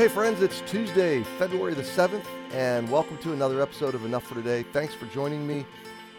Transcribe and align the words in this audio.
Hey, 0.00 0.08
friends, 0.08 0.40
it's 0.40 0.62
Tuesday, 0.62 1.22
February 1.38 1.74
the 1.74 1.82
7th, 1.82 2.24
and 2.52 2.90
welcome 2.90 3.18
to 3.18 3.34
another 3.34 3.60
episode 3.60 3.94
of 3.94 4.02
Enough 4.06 4.24
for 4.24 4.34
Today. 4.34 4.62
Thanks 4.72 4.94
for 4.94 5.04
joining 5.04 5.46
me. 5.46 5.66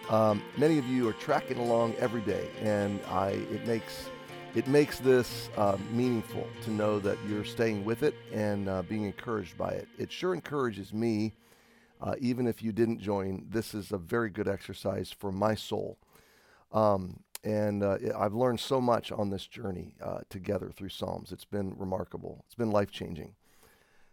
Um, 0.08 0.44
many 0.56 0.78
of 0.78 0.86
you 0.86 1.10
are 1.10 1.14
tracking 1.14 1.58
along 1.58 1.96
every 1.96 2.22
day, 2.22 2.48
and 2.62 3.00
I, 3.08 3.30
it 3.30 3.66
makes 3.66 4.12
it 4.54 4.68
makes 4.68 5.00
this 5.00 5.50
uh, 5.58 5.80
meaningful 5.92 6.48
to 6.62 6.70
know 6.70 7.00
that 7.00 7.18
you're 7.28 7.44
staying 7.44 7.84
with 7.84 8.04
it 8.04 8.14
and 8.32 8.70
uh, 8.70 8.84
being 8.84 9.06
encouraged 9.06 9.58
by 9.58 9.72
it. 9.72 9.88
It 9.98 10.12
sure 10.12 10.36
encourages 10.36 10.94
me, 10.94 11.34
uh, 12.04 12.14
even 12.20 12.46
if 12.46 12.62
you 12.62 12.72
didn't 12.72 13.00
join. 13.00 13.48
This 13.50 13.74
is 13.74 13.92
a 13.92 13.98
very 13.98 14.30
good 14.30 14.48
exercise 14.48 15.12
for 15.12 15.32
my 15.32 15.56
soul. 15.56 15.98
Um, 16.72 17.22
and 17.44 17.82
uh, 17.82 17.98
I've 18.16 18.36
learned 18.36 18.60
so 18.60 18.80
much 18.80 19.12
on 19.12 19.32
this 19.32 19.48
journey 19.48 19.96
uh, 20.04 20.20
together 20.30 20.70
through 20.70 20.90
Psalms. 20.90 21.32
It's 21.32 21.46
been 21.46 21.74
remarkable, 21.80 22.44
it's 22.46 22.54
been 22.54 22.70
life 22.70 22.92
changing. 22.92 23.34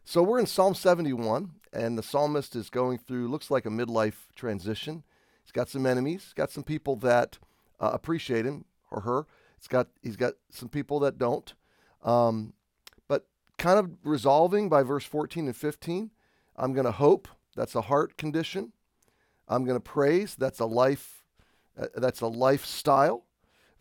So 0.08 0.22
we're 0.22 0.40
in 0.40 0.46
Psalm 0.46 0.74
71, 0.74 1.50
and 1.70 1.98
the 1.98 2.02
psalmist 2.02 2.56
is 2.56 2.70
going 2.70 2.96
through, 2.96 3.28
looks 3.28 3.50
like 3.50 3.66
a 3.66 3.68
midlife 3.68 4.32
transition. 4.34 5.02
He's 5.44 5.52
got 5.52 5.68
some 5.68 5.84
enemies, 5.84 6.24
he's 6.24 6.32
got 6.32 6.50
some 6.50 6.64
people 6.64 6.96
that 6.96 7.36
uh, 7.78 7.90
appreciate 7.92 8.46
him 8.46 8.64
or 8.90 9.02
her 9.02 9.26
it's 9.58 9.68
got 9.68 9.88
he's 10.02 10.16
got 10.16 10.32
some 10.48 10.70
people 10.70 10.98
that 11.00 11.18
don't. 11.18 11.52
Um, 12.02 12.54
but 13.06 13.26
kind 13.58 13.78
of 13.78 13.90
resolving 14.02 14.70
by 14.70 14.82
verse 14.82 15.04
14 15.04 15.44
and 15.46 15.54
15. 15.54 16.10
I'm 16.56 16.72
going 16.72 16.86
to 16.86 16.92
hope. 16.92 17.28
That's 17.54 17.74
a 17.74 17.82
heart 17.82 18.16
condition. 18.16 18.72
I'm 19.46 19.66
going 19.66 19.76
to 19.76 19.80
praise. 19.80 20.36
That's 20.36 20.58
a 20.58 20.64
life. 20.64 21.22
Uh, 21.78 21.88
that's 21.96 22.22
a 22.22 22.28
lifestyle. 22.28 23.26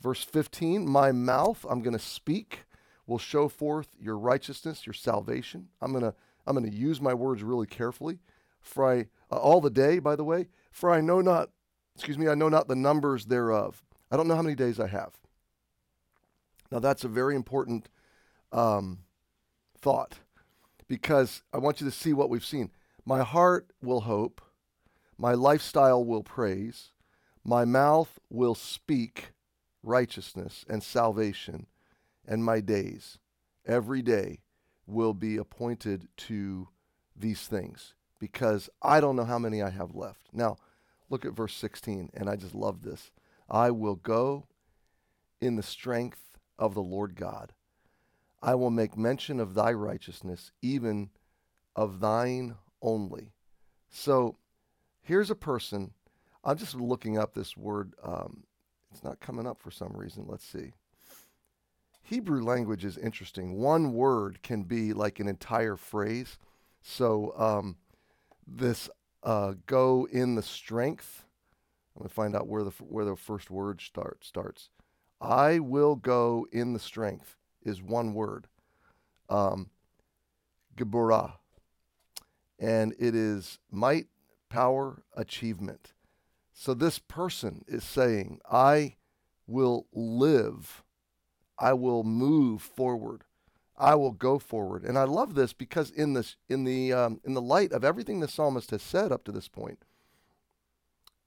Verse 0.02 0.26
15. 0.26 0.90
My 0.90 1.14
mouth. 1.14 1.66
I'm 1.70 1.82
going 1.82 1.98
to 1.98 2.04
speak. 2.04 2.66
Will 3.08 3.18
show 3.18 3.48
forth 3.48 3.88
your 4.00 4.18
righteousness, 4.18 4.86
your 4.86 4.94
salvation. 4.94 5.70
I'm 5.82 5.92
going 5.92 6.04
to 6.04 6.14
I'm 6.46 6.56
going 6.56 6.70
to 6.70 6.78
use 6.78 7.02
my 7.02 7.14
words 7.14 7.42
really 7.42 7.68
carefully. 7.68 8.20
For 8.62 8.86
I 8.86 9.08
uh, 9.32 9.38
all 9.38 9.62
the 9.62 9.70
day, 9.70 10.00
by 10.00 10.16
the 10.16 10.24
way. 10.24 10.48
For 10.72 10.92
I 10.92 11.02
know 11.02 11.22
not. 11.22 11.50
Excuse 11.96 12.18
me. 12.18 12.28
I 12.28 12.36
know 12.36 12.50
not 12.50 12.68
the 12.68 12.76
numbers 12.76 13.26
thereof. 13.26 13.84
I 14.12 14.18
don't 14.18 14.28
know 14.28 14.36
how 14.36 14.42
many 14.42 14.56
days 14.56 14.80
I 14.80 14.88
have. 14.88 15.14
Now, 16.72 16.80
that's 16.80 17.04
a 17.04 17.10
very 17.10 17.36
important 17.36 17.90
um, 18.52 19.00
thought 19.78 20.20
because 20.88 21.44
I 21.54 21.58
want 21.58 21.82
you 21.82 21.90
to 21.90 21.96
see 21.96 22.14
what 22.14 22.30
we've 22.30 22.46
seen. 22.46 22.72
My 23.06 23.24
heart 23.24 23.72
will 23.82 24.02
hope, 24.02 24.42
my 25.18 25.34
lifestyle 25.34 26.04
will 26.04 26.24
praise, 26.24 26.92
my 27.44 27.64
mouth 27.64 28.20
will 28.30 28.56
speak 28.56 29.32
righteousness 29.82 30.66
and 30.70 30.84
salvation, 30.84 31.68
and 32.28 32.44
my 32.44 32.60
days, 32.60 33.18
every 33.66 34.02
day, 34.02 34.42
will 34.86 35.14
be 35.14 35.38
appointed 35.38 36.08
to 36.18 36.68
these 37.16 37.48
things 37.48 37.94
because 38.20 38.70
I 38.82 39.00
don't 39.00 39.16
know 39.16 39.26
how 39.26 39.40
many 39.40 39.62
I 39.62 39.70
have 39.70 39.96
left. 39.96 40.30
Now, 40.34 40.58
look 41.10 41.26
at 41.26 41.34
verse 41.34 41.54
16, 41.56 42.12
and 42.14 42.30
I 42.30 42.36
just 42.36 42.56
love 42.56 42.84
this. 42.84 43.12
I 43.50 43.72
will 43.72 43.96
go 43.96 44.48
in 45.40 45.56
the 45.56 45.64
strength 45.64 46.38
of 46.58 46.74
the 46.74 46.82
Lord 46.82 47.16
God. 47.16 47.54
I 48.42 48.56
will 48.56 48.70
make 48.70 48.98
mention 48.98 49.40
of 49.40 49.54
thy 49.54 49.74
righteousness, 49.74 50.52
even 50.62 51.10
of 51.76 52.00
thine 52.00 52.56
only. 52.82 53.34
So 53.90 54.38
here's 55.02 55.32
a 55.32 55.36
person. 55.36 55.92
I'm 56.44 56.58
just 56.58 56.76
looking 56.76 57.18
up 57.18 57.34
this 57.34 57.58
word. 57.58 57.94
Um, 58.04 58.44
it's 58.92 59.04
not 59.04 59.20
coming 59.20 59.48
up 59.48 59.62
for 59.62 59.72
some 59.72 59.94
reason. 59.96 60.26
Let's 60.28 60.46
see. 60.46 60.74
Hebrew 62.08 62.42
language 62.42 62.86
is 62.86 62.98
interesting. 62.98 63.58
One 63.58 63.92
word 63.92 64.42
can 64.42 64.64
be 64.64 64.94
like 64.94 65.20
an 65.20 65.28
entire 65.28 65.76
phrase. 65.76 66.38
So 66.82 67.34
um, 67.36 67.76
this 68.48 68.90
uh, 69.24 69.56
go 69.66 70.08
in 70.10 70.36
the 70.36 70.42
strength. 70.42 71.26
I'm 71.94 72.08
to 72.08 72.14
find 72.14 72.34
out 72.34 72.48
where 72.48 72.64
the 72.64 72.72
where 72.80 73.04
the 73.04 73.18
first 73.18 73.52
word 73.52 73.82
start 73.82 74.24
starts. 74.24 74.70
I 75.20 75.60
will 75.60 75.98
go 75.98 76.48
in 76.50 76.72
the 76.72 76.80
strength 76.80 77.36
is 77.62 77.82
one 77.82 78.14
word. 78.14 78.48
Um, 79.28 79.70
Geburah. 80.78 81.34
And 82.58 82.96
it 82.98 83.16
is 83.16 83.60
might, 83.70 84.08
power, 84.48 85.04
achievement. 85.14 85.92
So 86.54 86.74
this 86.74 87.00
person 87.00 87.66
is 87.68 87.84
saying, 87.84 88.40
I 88.50 88.96
will 89.46 89.88
live. 89.92 90.86
I 91.60 91.74
will 91.74 92.04
move 92.04 92.62
forward. 92.62 93.24
I 93.78 93.96
will 93.96 94.12
go 94.12 94.40
forward. 94.40 94.84
And 94.84 94.98
I 94.98 95.04
love 95.04 95.36
this 95.36 95.54
because 95.54 95.92
in 95.92 96.14
this 96.14 96.36
in 96.50 96.64
the 96.64 96.94
um, 96.94 97.22
in 97.24 97.34
the 97.34 97.42
light 97.42 97.72
of 97.72 97.84
everything 97.84 98.20
the 98.20 98.28
psalmist 98.28 98.72
has 98.72 98.82
said 98.82 99.12
up 99.12 99.24
to 99.26 99.32
this 99.32 99.48
point, 99.48 99.84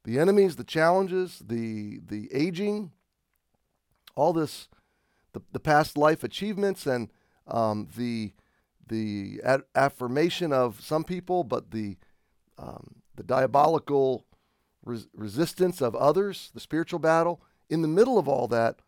the 0.05 0.19
enemies, 0.19 0.57
the 0.57 0.65
challenges, 0.65 1.43
the 1.47 2.01
the 2.05 2.29
aging, 2.33 2.91
all 4.17 4.33
this, 4.33 4.69
the, 5.33 5.41
the 5.53 5.61
past 5.61 5.97
life 5.97 6.25
achievements 6.25 6.87
and 6.87 7.11
um, 7.47 7.89
the 7.97 8.33
the 8.89 9.41
ad- 9.45 9.63
affirmation 9.75 10.53
of 10.53 10.81
some 10.81 11.05
people, 11.05 11.45
but 11.45 11.71
the 11.71 11.97
um, 12.59 12.97
the 13.15 13.23
diabolical 13.23 14.27
res- 14.85 15.07
resistance 15.15 15.81
of 15.81 15.95
others, 15.95 16.51
the 16.55 16.61
spiritual 16.61 16.99
battle. 16.99 17.41
In 17.69 17.83
the 17.83 17.89
middle 17.89 18.19
of 18.19 18.27
all 18.27 18.49
that, 18.49 18.81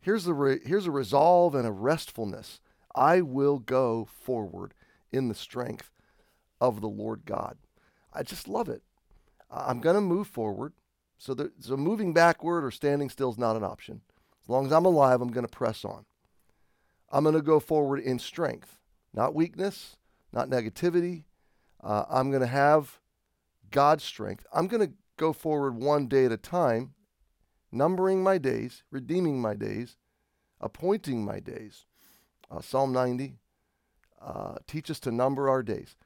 here's 0.00 0.24
the 0.24 0.34
re- 0.34 0.60
here's 0.64 0.86
a 0.86 0.90
resolve 0.90 1.54
and 1.54 1.66
a 1.66 1.72
restfulness. 1.72 2.60
I 2.94 3.20
will 3.20 3.58
go 3.58 4.06
forward 4.10 4.74
in 5.12 5.28
the 5.28 5.34
strength 5.34 5.90
of 6.60 6.80
the 6.80 6.88
Lord 6.88 7.22
God. 7.24 7.56
I 8.12 8.22
just 8.22 8.48
love 8.48 8.68
it. 8.68 8.82
I'm 9.50 9.80
going 9.80 9.94
to 9.94 10.00
move 10.00 10.26
forward. 10.26 10.72
So, 11.16 11.34
there, 11.34 11.50
so 11.60 11.76
moving 11.76 12.12
backward 12.12 12.64
or 12.64 12.70
standing 12.70 13.10
still 13.10 13.30
is 13.30 13.38
not 13.38 13.56
an 13.56 13.64
option. 13.64 14.02
As 14.42 14.48
long 14.48 14.66
as 14.66 14.72
I'm 14.72 14.84
alive, 14.84 15.20
I'm 15.20 15.32
going 15.32 15.46
to 15.46 15.56
press 15.56 15.84
on. 15.84 16.04
I'm 17.10 17.24
going 17.24 17.34
to 17.34 17.42
go 17.42 17.58
forward 17.58 18.00
in 18.00 18.18
strength, 18.18 18.78
not 19.14 19.34
weakness, 19.34 19.96
not 20.32 20.48
negativity. 20.48 21.24
Uh, 21.82 22.04
I'm 22.08 22.30
going 22.30 22.42
to 22.42 22.46
have 22.46 22.98
God's 23.70 24.04
strength. 24.04 24.46
I'm 24.52 24.66
going 24.66 24.86
to 24.86 24.92
go 25.16 25.32
forward 25.32 25.76
one 25.76 26.06
day 26.06 26.26
at 26.26 26.32
a 26.32 26.36
time, 26.36 26.94
numbering 27.70 28.22
my 28.22 28.38
days, 28.38 28.82
redeeming 28.90 29.40
my 29.40 29.54
days, 29.54 29.96
appointing 30.60 31.24
my 31.24 31.40
days. 31.40 31.86
Uh, 32.50 32.60
Psalm 32.60 32.92
90 32.92 33.36
uh, 34.20 34.56
teach 34.66 34.90
us 34.90 35.00
to 35.00 35.10
number 35.10 35.48
our 35.48 35.62
days. 35.62 35.96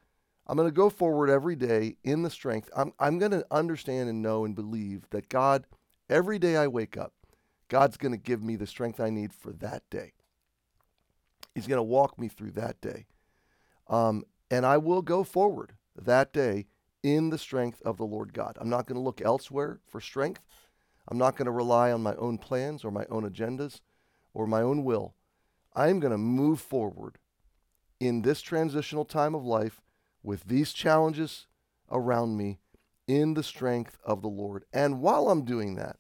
I'm 0.47 0.57
going 0.57 0.69
to 0.69 0.75
go 0.75 0.91
forward 0.91 1.31
every 1.31 1.57
day 1.57 1.97
in 2.03 2.23
the 2.23 2.31
strength. 2.31 2.69
I'm, 2.77 2.93
I'm 2.99 3.19
going 3.19 3.31
to 3.31 3.47
understand 3.51 4.09
and 4.09 4.23
know 4.23 4.45
and 4.45 4.55
believe 4.55 5.09
that 5.11 5.29
God, 5.29 5.67
every 6.11 6.39
day 6.39 6.57
I 6.57 6.67
wake 6.67 6.97
up, 6.97 7.13
God's 7.69 7.97
going 7.97 8.13
to 8.13 8.19
give 8.19 8.43
me 8.43 8.57
the 8.57 8.67
strength 8.67 9.01
I 9.01 9.09
need 9.09 9.33
for 9.33 9.53
that 9.55 9.89
day. 9.89 10.13
He's 11.55 11.67
going 11.67 11.79
to 11.79 11.83
walk 11.83 12.19
me 12.19 12.29
through 12.29 12.53
that 12.53 12.81
day. 12.81 13.07
Um, 13.89 14.25
and 14.51 14.67
I 14.67 14.79
will 14.79 15.03
go 15.03 15.23
forward 15.25 15.75
that 15.97 16.33
day 16.33 16.67
in 17.03 17.31
the 17.31 17.39
strength 17.39 17.81
of 17.83 17.97
the 17.97 18.05
Lord 18.05 18.33
God. 18.33 18.57
I'm 18.61 18.69
not 18.69 18.87
going 18.87 18.97
to 18.97 19.03
look 19.03 19.21
elsewhere 19.21 19.81
for 19.87 20.01
strength. 20.01 20.43
I'm 21.09 21.19
not 21.19 21.37
going 21.37 21.47
to 21.47 21.53
rely 21.53 21.93
on 21.93 22.03
my 22.03 22.15
own 22.15 22.39
plans 22.39 22.85
or 22.85 22.91
my 22.91 23.05
own 23.11 23.29
agendas 23.29 23.81
or 24.35 24.47
my 24.47 24.63
own 24.63 24.85
will. 24.85 25.15
I'm 25.75 26.01
going 26.01 26.13
to 26.13 26.19
move 26.19 26.61
forward 26.61 27.19
in 27.99 28.23
this 28.23 28.41
transitional 28.41 29.05
time 29.05 29.35
of 29.35 29.45
life 29.45 29.81
with 30.23 30.45
these 30.45 30.73
challenges 30.73 31.47
around 31.91 32.37
me 32.37 32.59
in 33.07 33.35
the 33.35 33.43
strength 33.43 33.99
of 34.05 34.23
the 34.23 34.29
Lord. 34.29 34.65
And 34.73 35.01
while 35.01 35.29
I'm 35.29 35.45
doing 35.45 35.75
that, 35.77 35.97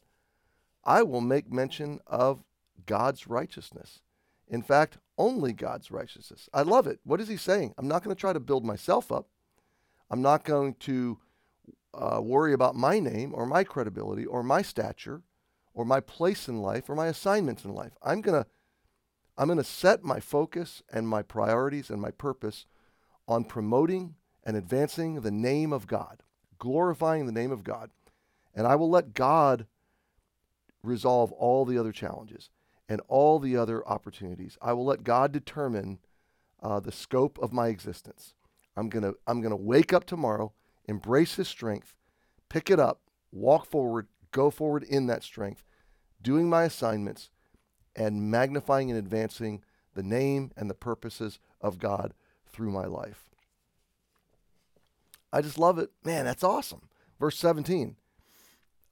I 0.85 1.03
will 1.03 1.21
make 1.21 1.53
mention 1.53 2.01
of 2.07 2.43
God's 2.87 3.27
righteousness. 3.27 4.01
In 4.49 4.63
fact, 4.63 4.99
only 5.17 5.53
God's 5.53 5.91
righteousness. 5.91 6.49
I 6.53 6.63
love 6.63 6.87
it. 6.87 7.01
What 7.05 7.21
is 7.21 7.29
he 7.29 7.37
saying? 7.37 7.75
I'm 7.79 7.89
not 7.89 8.03
going 8.03 8.15
to 8.15 8.21
try 8.21 8.33
to 8.33 8.41
build 8.41 8.65
myself 8.65 9.13
up. 9.13 9.29
I'm 10.11 10.23
not 10.23 10.45
going 10.45 10.75
to 10.81 11.19
uh, 11.95 12.21
worry 12.23 12.53
about 12.53 12.75
my 12.75 12.99
name 12.99 13.33
or 13.35 13.47
my 13.47 13.65
credibility 13.65 14.25
or 14.25 14.43
my 14.43 14.63
stature 14.63 15.23
or 15.75 15.85
my 15.85 16.01
place 16.01 16.49
in 16.49 16.61
life 16.61 16.89
or 16.89 16.95
my 16.95 17.07
assignments 17.07 17.65
in 17.65 17.75
life. 17.75 17.93
I'm 18.03 18.21
going 18.21 18.43
to 18.43 18.49
I'm 19.37 19.47
going 19.47 19.59
to 19.59 19.65
set 19.65 20.05
my 20.05 20.21
focus 20.21 20.83
and 20.93 21.09
my 21.09 21.23
priorities 21.23 21.89
and 21.89 22.01
my 22.03 22.11
purpose 22.11 22.67
on 23.27 23.45
promoting 23.45 24.17
and 24.45 24.57
advancing 24.57 25.23
the 25.23 25.31
name 25.31 25.73
of 25.73 25.87
God, 25.87 26.23
glorifying 26.59 27.25
the 27.25 27.33
name 27.33 27.51
of 27.51 27.65
God. 27.65 27.91
And 28.55 28.67
I 28.67 28.75
will 28.75 28.91
let 28.91 29.15
God 29.15 29.67
resolve 30.83 31.33
all 31.33 31.65
the 31.65 31.79
other 31.79 31.93
challenges 31.93 32.51
and 32.89 33.01
all 33.09 33.39
the 33.39 33.57
other 33.57 33.87
opportunities. 33.89 34.59
I 34.61 34.75
will 34.75 34.85
let 34.85 35.05
God 35.05 35.33
determine 35.33 35.99
uh, 36.63 36.81
the 36.81 36.93
scope 36.93 37.39
of 37.41 37.53
my 37.53 37.69
existence. 37.69 38.35
I'm 38.77 38.89
gonna 38.89 39.13
I'm 39.27 39.41
gonna 39.41 39.57
wake 39.57 39.93
up 39.93 40.05
tomorrow, 40.05 40.53
embrace 40.87 41.37
His 41.37 41.49
strength, 41.49 41.95
pick 42.49 42.71
it 42.71 42.81
up, 42.81 43.01
walk 43.31 43.67
forward, 43.67 44.09
go 44.31 44.51
forward 44.51 44.83
in 44.83 45.07
that 45.07 45.23
strength, 45.23 45.65
doing 46.21 46.49
my 46.49 46.65
assignments, 46.65 47.31
and 47.95 48.31
magnifying 48.31 48.91
and 48.91 48.99
advancing 48.99 49.63
the 49.95 50.03
name 50.03 50.51
and 50.57 50.71
the 50.71 50.75
purposes 50.75 51.39
of 51.61 51.79
God 51.79 52.15
through 52.47 52.71
my 52.71 52.87
life. 52.87 53.31
I 55.33 55.41
just 55.41 55.59
love 55.59 55.79
it. 55.79 55.91
Man, 56.05 56.25
that's 56.25 56.45
awesome. 56.45 56.89
Verse 57.19 57.39
17 57.39 57.97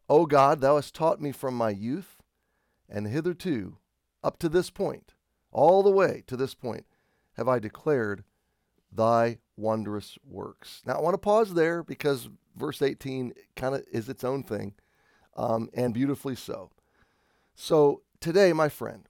O 0.09 0.27
God, 0.27 0.61
thou 0.61 0.77
hast 0.77 0.95
taught 0.95 1.21
me 1.21 1.33
from 1.33 1.55
my 1.55 1.71
youth, 1.71 2.17
and 2.89 3.07
hitherto, 3.07 3.77
up 4.25 4.39
to 4.41 4.49
this 4.49 4.71
point, 4.71 5.15
all 5.53 5.83
the 5.83 5.91
way 5.91 6.25
to 6.27 6.37
this 6.37 6.55
point, 6.55 6.85
have 7.35 7.49
I 7.49 7.59
declared 7.59 8.25
thy 8.91 9.39
wondrous 9.61 10.19
works. 10.25 10.83
Now, 10.87 10.95
I 10.95 11.01
want 11.01 11.15
to 11.15 11.19
pause 11.19 11.55
there 11.55 11.83
because 11.83 12.29
verse 12.57 12.83
18 12.83 13.33
kind 13.57 13.75
of 13.75 13.85
is 13.93 14.09
its 14.09 14.25
own 14.25 14.43
thing, 14.43 14.75
um, 15.37 15.69
and 15.75 15.95
beautifully 15.95 16.35
so. 16.35 16.71
So, 17.55 18.03
today, 18.21 18.53
my 18.53 18.69
friend, 18.69 19.09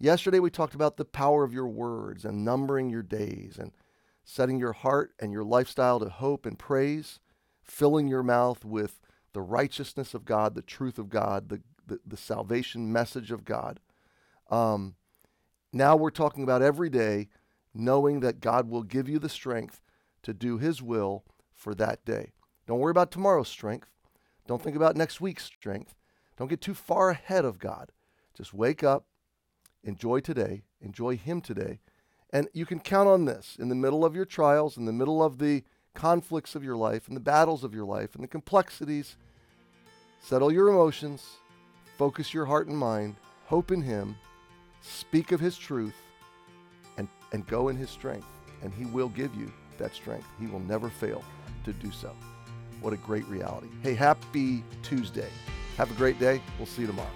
yesterday 0.00 0.40
we 0.40 0.50
talked 0.50 0.74
about 0.74 0.96
the 0.96 1.04
power 1.04 1.44
of 1.44 1.52
your 1.52 1.68
words 1.68 2.24
and 2.24 2.44
numbering 2.44 2.90
your 2.90 3.02
days 3.02 3.58
and 3.58 3.72
setting 4.24 4.58
your 4.58 4.72
heart 4.72 5.12
and 5.20 5.32
your 5.32 5.44
lifestyle 5.44 6.00
to 6.00 6.08
hope 6.08 6.46
and 6.46 6.58
praise, 6.58 7.20
filling 7.62 8.08
your 8.08 8.22
mouth 8.22 8.64
with 8.64 9.00
the 9.32 9.40
righteousness 9.40 10.14
of 10.14 10.24
God, 10.24 10.54
the 10.54 10.62
truth 10.62 10.98
of 10.98 11.08
God, 11.08 11.48
the, 11.48 11.62
the, 11.86 12.00
the 12.06 12.16
salvation 12.16 12.92
message 12.92 13.30
of 13.30 13.44
God. 13.44 13.80
Um, 14.50 14.96
now 15.72 15.96
we're 15.96 16.10
talking 16.10 16.42
about 16.42 16.62
every 16.62 16.90
day 16.90 17.28
knowing 17.78 18.20
that 18.20 18.40
God 18.40 18.68
will 18.68 18.82
give 18.82 19.08
you 19.08 19.18
the 19.18 19.28
strength 19.28 19.80
to 20.22 20.34
do 20.34 20.58
His 20.58 20.82
will 20.82 21.24
for 21.54 21.74
that 21.76 22.04
day. 22.04 22.32
Don't 22.66 22.80
worry 22.80 22.90
about 22.90 23.10
tomorrow's 23.10 23.48
strength. 23.48 23.88
Don't 24.46 24.62
think 24.62 24.76
about 24.76 24.96
next 24.96 25.20
week's 25.20 25.44
strength. 25.44 25.94
Don't 26.36 26.48
get 26.48 26.60
too 26.60 26.74
far 26.74 27.10
ahead 27.10 27.44
of 27.44 27.58
God. 27.58 27.92
Just 28.36 28.52
wake 28.52 28.82
up, 28.82 29.06
enjoy 29.82 30.20
today, 30.20 30.64
enjoy 30.80 31.16
Him 31.16 31.40
today. 31.40 31.80
And 32.30 32.48
you 32.52 32.66
can 32.66 32.80
count 32.80 33.08
on 33.08 33.24
this 33.24 33.56
in 33.58 33.68
the 33.68 33.74
middle 33.74 34.04
of 34.04 34.14
your 34.14 34.24
trials, 34.24 34.76
in 34.76 34.84
the 34.84 34.92
middle 34.92 35.22
of 35.22 35.38
the 35.38 35.64
conflicts 35.94 36.54
of 36.54 36.62
your 36.62 36.76
life, 36.76 37.08
in 37.08 37.14
the 37.14 37.20
battles 37.20 37.64
of 37.64 37.74
your 37.74 37.86
life, 37.86 38.14
and 38.14 38.22
the 38.22 38.28
complexities. 38.28 39.16
Settle 40.20 40.52
your 40.52 40.68
emotions, 40.68 41.24
focus 41.96 42.34
your 42.34 42.46
heart 42.46 42.66
and 42.66 42.76
mind, 42.76 43.16
hope 43.46 43.70
in 43.70 43.82
Him, 43.82 44.16
speak 44.80 45.32
of 45.32 45.40
His 45.40 45.56
truth, 45.56 45.94
and 47.32 47.46
go 47.46 47.68
in 47.68 47.76
His 47.76 47.90
strength. 47.90 48.26
And 48.62 48.72
He 48.72 48.84
will 48.86 49.08
give 49.08 49.34
you 49.34 49.50
that 49.78 49.94
strength. 49.94 50.26
He 50.40 50.46
will 50.46 50.60
never 50.60 50.88
fail 50.88 51.24
to 51.64 51.72
do 51.72 51.90
so. 51.92 52.12
What 52.80 52.92
a 52.92 52.96
great 52.96 53.26
reality. 53.26 53.68
Hey, 53.82 53.94
happy 53.94 54.64
Tuesday. 54.82 55.28
Have 55.76 55.90
a 55.90 55.94
great 55.94 56.18
day. 56.18 56.40
We'll 56.58 56.66
see 56.66 56.82
you 56.82 56.88
tomorrow. 56.88 57.08